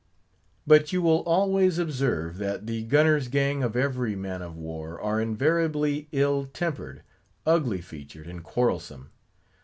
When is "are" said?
4.99-5.21